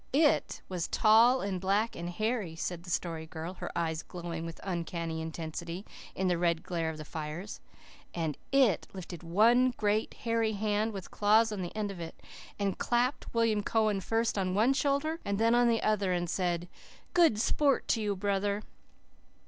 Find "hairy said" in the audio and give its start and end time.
2.09-2.81